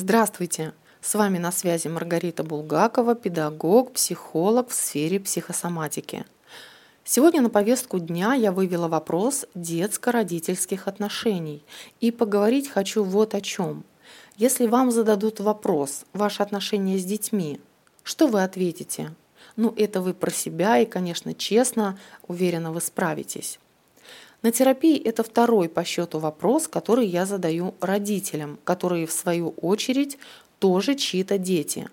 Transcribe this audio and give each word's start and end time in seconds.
Здравствуйте! 0.00 0.74
С 1.00 1.16
вами 1.16 1.38
на 1.38 1.50
связи 1.50 1.88
Маргарита 1.88 2.44
Булгакова, 2.44 3.16
педагог, 3.16 3.94
психолог 3.94 4.68
в 4.68 4.72
сфере 4.72 5.18
психосоматики. 5.18 6.24
Сегодня 7.02 7.42
на 7.42 7.50
повестку 7.50 7.98
дня 7.98 8.34
я 8.34 8.52
вывела 8.52 8.86
вопрос 8.86 9.44
детско-родительских 9.56 10.86
отношений. 10.86 11.64
И 11.98 12.12
поговорить 12.12 12.68
хочу 12.70 13.02
вот 13.02 13.34
о 13.34 13.40
чем. 13.40 13.82
Если 14.36 14.68
вам 14.68 14.92
зададут 14.92 15.40
вопрос 15.40 16.04
«Ваши 16.12 16.44
отношения 16.44 16.96
с 16.96 17.04
детьми», 17.04 17.60
что 18.04 18.28
вы 18.28 18.44
ответите? 18.44 19.16
Ну, 19.56 19.74
это 19.76 20.00
вы 20.00 20.14
про 20.14 20.30
себя 20.30 20.78
и, 20.78 20.86
конечно, 20.86 21.34
честно, 21.34 21.98
уверенно 22.28 22.70
вы 22.70 22.80
справитесь. 22.82 23.58
На 24.42 24.52
терапии 24.52 24.96
это 24.96 25.24
второй 25.24 25.68
по 25.68 25.84
счету 25.84 26.20
вопрос, 26.20 26.68
который 26.68 27.06
я 27.06 27.26
задаю 27.26 27.74
родителям, 27.80 28.58
которые 28.64 29.06
в 29.06 29.12
свою 29.12 29.50
очередь 29.60 30.16
тоже 30.60 30.94
чьи-то 30.94 31.38
дети. 31.38 31.88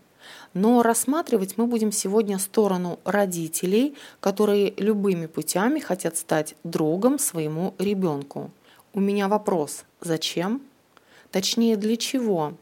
Но 0.54 0.84
рассматривать 0.84 1.58
мы 1.58 1.66
будем 1.66 1.92
сегодня 1.92 2.38
сторону 2.38 3.00
родителей, 3.04 3.96
которые 4.20 4.74
любыми 4.78 5.26
путями 5.26 5.80
хотят 5.80 6.18
стать 6.18 6.56
другом 6.64 7.18
своему 7.20 7.74
ребенку. 7.80 8.52
У 8.94 9.00
меня 9.00 9.28
вопрос, 9.28 9.84
зачем? 10.00 10.62
Точнее, 11.32 11.78
для 11.78 11.98
чего? 11.98 12.54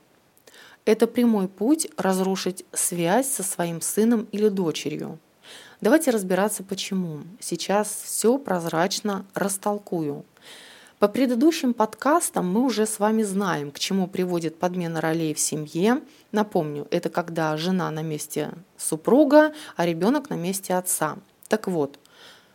Это 0.86 1.08
прямой 1.08 1.48
путь 1.48 1.88
разрушить 1.98 2.66
связь 2.72 3.30
со 3.30 3.44
своим 3.44 3.82
сыном 3.82 4.28
или 4.32 4.48
дочерью. 4.48 5.20
Давайте 5.84 6.12
разбираться 6.12 6.64
почему. 6.64 7.24
Сейчас 7.42 8.04
все 8.06 8.38
прозрачно 8.38 9.26
растолкую. 9.34 10.24
По 10.98 11.10
предыдущим 11.10 11.74
подкастам 11.74 12.50
мы 12.50 12.64
уже 12.64 12.86
с 12.86 13.00
вами 13.00 13.22
знаем, 13.24 13.70
к 13.70 13.80
чему 13.80 14.08
приводит 14.08 14.58
подмена 14.58 15.02
ролей 15.02 15.34
в 15.34 15.40
семье. 15.40 16.00
Напомню, 16.32 16.88
это 16.90 17.10
когда 17.10 17.58
жена 17.58 17.92
на 17.92 18.02
месте 18.02 18.52
супруга, 18.78 19.52
а 19.76 19.86
ребенок 19.86 20.30
на 20.30 20.36
месте 20.36 20.74
отца. 20.74 21.18
Так 21.50 21.68
вот, 21.68 22.00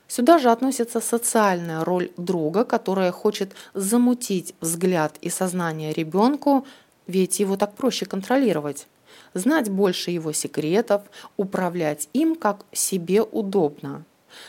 Сюда 0.07 0.39
же 0.39 0.49
относится 0.49 1.03
социальная 1.03 1.85
роль 1.85 2.11
друга, 2.17 2.65
которая 2.65 3.13
хочет 3.13 3.53
замутить 3.75 4.55
взгляд 4.63 5.19
и 5.21 5.29
сознание 5.29 5.93
ребенку, 5.93 6.67
ведь 7.07 7.41
его 7.41 7.59
так 7.59 7.75
проще 7.75 8.07
контролировать 8.07 8.87
знать 9.35 9.71
больше 9.71 10.11
его 10.11 10.33
секретов, 10.33 11.03
управлять 11.37 12.09
им 12.13 12.35
как 12.35 12.65
себе 12.73 13.23
удобно. 13.23 14.05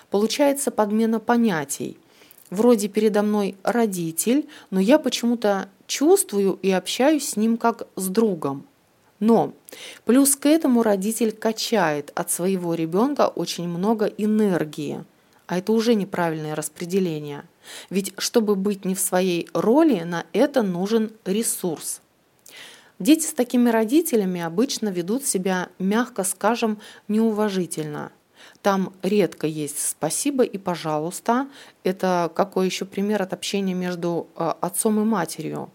Получается 0.10 0.72
подмена 0.72 1.20
понятий. 1.20 1.98
Вроде 2.50 2.88
передо 2.88 3.22
мной 3.22 3.56
родитель, 3.64 4.48
но 4.72 4.80
я 4.80 4.98
почему-то 4.98 5.70
чувствую 5.88 6.58
и 6.62 6.72
общаюсь 6.72 7.30
с 7.30 7.36
ним 7.36 7.58
как 7.58 7.88
с 7.96 8.08
другом. 8.08 8.66
Но 9.20 9.54
плюс 10.06 10.36
к 10.36 10.46
этому 10.46 10.82
родитель 10.82 11.32
качает 11.32 12.12
от 12.16 12.32
своего 12.32 12.74
ребенка 12.74 13.28
очень 13.28 13.68
много 13.68 14.06
энергии. 14.06 15.04
А 15.46 15.58
это 15.58 15.74
уже 15.74 15.96
неправильное 15.96 16.56
распределение. 16.56 17.44
Ведь 17.90 18.14
чтобы 18.18 18.56
быть 18.56 18.86
не 18.86 18.96
в 18.96 19.00
своей 19.00 19.50
роли, 19.54 20.02
на 20.04 20.26
это 20.32 20.62
нужен 20.62 21.12
ресурс. 21.26 22.02
Дети 23.00 23.26
с 23.26 23.34
такими 23.34 23.70
родителями 23.70 24.42
обычно 24.42 24.90
ведут 24.90 25.26
себя, 25.26 25.70
мягко 25.80 26.26
скажем, 26.26 26.80
неуважительно. 27.08 28.12
Там 28.62 28.92
редко 29.02 29.48
есть 29.48 29.80
спасибо 29.80 30.44
и 30.44 30.58
пожалуйста. 30.58 31.48
Это 31.86 32.30
какой 32.36 32.66
еще 32.66 32.84
пример 32.84 33.22
от 33.22 33.32
общения 33.32 33.74
между 33.74 34.28
э, 34.36 34.52
отцом 34.60 35.00
и 35.00 35.06
матерью. 35.06 35.70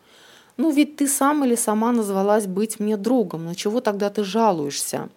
Ну 0.58 0.70
ведь 0.70 0.96
ты 0.96 1.08
сам 1.08 1.44
или 1.44 1.54
сама 1.54 1.92
назвалась 1.92 2.46
быть 2.46 2.78
мне 2.78 2.98
другом, 2.98 3.46
но 3.46 3.54
чего 3.54 3.80
тогда 3.80 4.10
ты 4.10 4.22
жалуешься? 4.22 5.08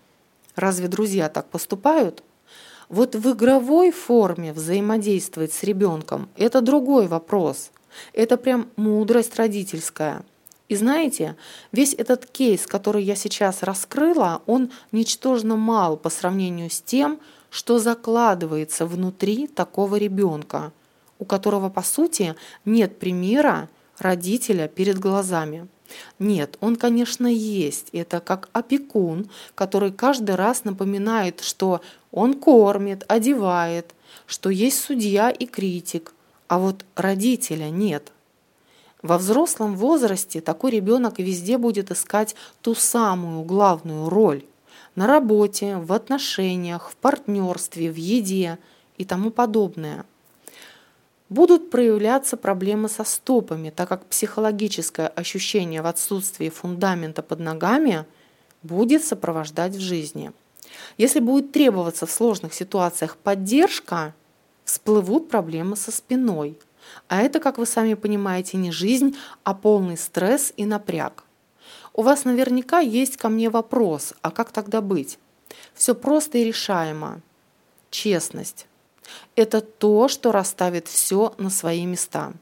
Разве 0.56 0.88
друзья 0.88 1.28
так 1.28 1.48
поступают? 1.48 2.24
Вот 2.88 3.16
в 3.16 3.34
игровой 3.34 3.92
форме 3.92 4.54
взаимодействовать 4.54 5.52
с 5.52 5.62
ребенком– 5.64 6.30
это 6.38 6.62
другой 6.62 7.08
вопрос. 7.08 7.72
Это 8.14 8.38
прям 8.38 8.70
мудрость 8.78 9.36
родительская– 9.36 10.24
и 10.70 10.76
знаете, 10.76 11.38
весь 11.72 11.94
этот 11.94 12.26
кейс, 12.26 12.68
который 12.68 13.04
я 13.04 13.16
сейчас 13.16 13.64
раскрыла, 13.64 14.42
он 14.48 14.72
ничтожно 14.92 15.56
мал 15.56 15.96
по 15.96 16.10
сравнению 16.10 16.70
с 16.70 16.82
тем, 16.82 17.20
что 17.50 17.80
закладывается 17.80 18.86
внутри 18.86 19.48
такого 19.48 19.96
ребенка, 19.96 20.74
у 21.20 21.26
которого, 21.26 21.70
по 21.70 21.82
сути, 21.82 22.36
нет 22.66 23.00
примера 23.00 23.70
родителя 23.98 24.68
перед 24.68 25.00
глазами. 25.00 25.68
Нет, 26.20 26.58
он, 26.60 26.76
конечно, 26.76 27.28
есть. 27.28 27.88
Это 27.94 28.20
как 28.20 28.50
опекун, 28.52 29.30
который 29.56 29.94
каждый 29.94 30.36
раз 30.36 30.66
напоминает, 30.66 31.40
что 31.40 31.80
он 32.12 32.34
кормит, 32.34 33.06
одевает, 33.08 33.96
что 34.26 34.50
есть 34.50 34.82
судья 34.82 35.30
и 35.30 35.46
критик, 35.46 36.14
а 36.50 36.60
вот 36.60 36.84
родителя 36.96 37.70
нет– 37.70 38.12
во 39.02 39.18
взрослом 39.18 39.76
возрасте 39.76 40.42
такой 40.42 40.72
ребенок 40.72 41.20
везде 41.20 41.58
будет 41.58 41.92
искать 41.92 42.36
ту 42.62 42.74
самую 42.74 43.44
главную 43.44 44.10
роль 44.10 44.44
на 44.96 45.06
работе, 45.06 45.78
в 45.78 45.94
отношениях, 45.94 46.90
в 46.90 46.96
партнерстве, 46.96 47.92
в 47.92 47.96
еде 47.96 48.58
и 48.98 49.06
тому 49.06 49.30
подобное. 49.30 50.06
Будут 51.30 51.70
проявляться 51.70 52.38
проблемы 52.38 52.90
со 52.90 53.04
стопами, 53.04 53.70
так 53.70 53.90
как 53.90 54.06
психологическое 54.06 55.08
ощущение 55.10 55.82
в 55.82 55.86
отсутствии 55.86 56.50
фундамента 56.50 57.22
под 57.22 57.40
ногами 57.40 58.06
будет 58.64 59.04
сопровождать 59.04 59.76
в 59.76 59.80
жизни. 59.80 60.32
Если 60.98 61.20
будет 61.20 61.52
требоваться 61.52 62.06
в 62.06 62.12
сложных 62.12 62.54
ситуациях 62.54 63.18
поддержка, 63.18 64.16
всплывут 64.64 65.30
проблемы 65.30 65.76
со 65.76 65.92
спиной– 65.92 66.58
а 67.08 67.22
это, 67.22 67.40
как 67.40 67.58
вы 67.58 67.66
сами 67.66 67.94
понимаете, 67.94 68.58
не 68.58 68.72
жизнь, 68.72 69.16
а 69.44 69.54
полный 69.54 69.98
стресс 69.98 70.54
и 70.58 70.66
напряг. 70.66 71.24
У 71.94 72.02
вас 72.02 72.26
наверняка 72.26 72.80
есть 72.80 73.18
ко 73.18 73.30
мне 73.30 73.50
вопрос, 73.50 74.14
а 74.22 74.32
как 74.32 74.52
тогда 74.52 74.82
быть? 74.82 75.18
Все 75.74 75.96
просто 75.96 76.38
и 76.38 76.44
решаемо. 76.44 77.22
Честность. 77.90 78.68
Это 79.36 79.62
то, 79.62 80.08
что 80.08 80.32
расставит 80.32 80.88
все 80.88 81.34
на 81.38 81.50
свои 81.50 81.86
места. 81.86 82.34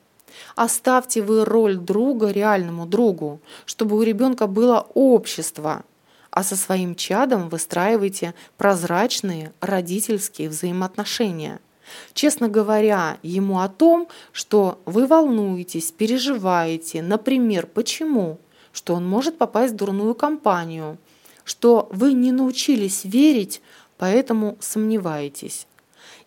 Оставьте 0.56 1.22
вы 1.22 1.46
роль 1.46 1.78
друга 1.78 2.32
реальному 2.32 2.86
другу, 2.86 3.40
чтобы 3.66 3.96
у 3.96 4.02
ребенка 4.02 4.48
было 4.48 4.88
общество, 4.94 5.86
а 6.32 6.44
со 6.44 6.58
своим 6.58 6.96
чадом 6.96 7.48
выстраивайте 7.48 8.34
прозрачные 8.58 9.54
родительские 9.62 10.50
взаимоотношения– 10.50 11.60
честно 12.14 12.48
говоря 12.48 13.18
ему 13.24 13.60
о 13.60 13.70
том, 13.70 14.08
что 14.32 14.80
вы 14.86 15.08
волнуетесь, 15.08 15.92
переживаете, 15.92 17.02
например, 17.02 17.68
почему, 17.68 18.40
что 18.72 18.96
он 18.96 19.08
может 19.08 19.38
попасть 19.38 19.74
в 19.74 19.78
дурную 19.78 20.16
компанию, 20.16 20.98
что 21.44 21.88
вы 21.92 22.14
не 22.14 22.32
научились 22.32 23.06
верить, 23.06 23.62
поэтому 23.98 24.58
сомневаетесь. 24.60 25.68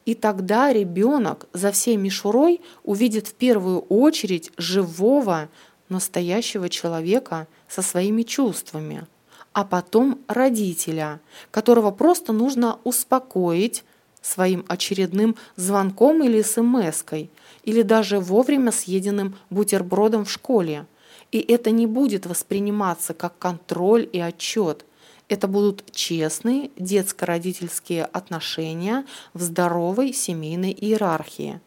И 0.06 0.14
тогда 0.14 0.72
ребенок 0.72 1.48
за 1.52 1.70
всей 1.70 1.96
мишурой 1.96 2.62
увидит 2.82 3.26
в 3.26 3.34
первую 3.34 3.80
очередь 3.80 4.50
живого, 4.56 5.48
настоящего 5.88 6.68
человека 6.68 7.46
со 7.68 7.82
своими 7.82 8.22
чувствами, 8.22 9.06
а 9.52 9.64
потом 9.64 10.20
родителя, 10.28 11.20
которого 11.50 11.90
просто 11.90 12.32
нужно 12.32 12.78
успокоить, 12.84 13.84
своим 14.22 14.64
очередным 14.68 15.36
звонком 15.56 16.22
или 16.22 16.42
смс-кой, 16.42 17.30
или 17.64 17.82
даже 17.82 18.20
вовремя 18.20 18.72
съеденным 18.72 19.36
бутербродом 19.50 20.24
в 20.24 20.30
школе. 20.30 20.86
И 21.32 21.38
это 21.38 21.70
не 21.70 21.86
будет 21.86 22.26
восприниматься 22.26 23.14
как 23.14 23.38
контроль 23.38 24.08
и 24.12 24.18
отчет. 24.18 24.84
Это 25.28 25.46
будут 25.46 25.90
честные 25.92 26.70
детско-родительские 26.76 28.04
отношения 28.04 29.04
в 29.34 29.42
здоровой 29.42 30.14
семейной 30.14 30.72
иерархии. 30.72 31.60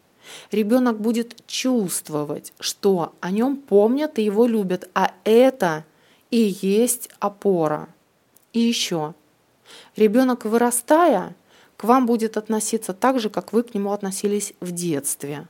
Ребенок 0.50 1.00
будет 1.00 1.46
чувствовать, 1.46 2.52
что 2.58 3.14
о 3.20 3.30
нем 3.30 3.56
помнят 3.56 4.18
и 4.18 4.24
его 4.24 4.46
любят, 4.46 4.88
а 4.94 5.12
это 5.24 5.84
и 6.30 6.56
есть 6.60 7.08
опора. 7.20 7.88
И 8.52 8.60
еще. 8.60 9.14
Ребенок, 9.96 10.44
вырастая, 10.44 11.36
к 11.82 11.84
вам 11.84 12.06
будет 12.06 12.36
относиться 12.36 12.92
так 12.92 13.18
же, 13.18 13.28
как 13.28 13.52
вы 13.52 13.64
к 13.64 13.74
нему 13.74 13.90
относились 13.90 14.54
в 14.60 14.70
детстве. 14.70 15.48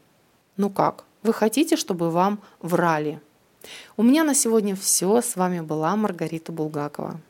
Ну 0.56 0.70
как, 0.70 1.04
вы 1.22 1.34
хотите, 1.34 1.76
чтобы 1.76 2.10
вам 2.10 2.40
врали? 2.60 3.20
У 3.98 4.02
меня 4.02 4.24
на 4.24 4.34
сегодня 4.34 4.74
все. 4.74 5.20
С 5.20 5.36
вами 5.36 5.60
была 5.60 5.94
Маргарита 5.94 6.50
Булгакова. 6.50 7.20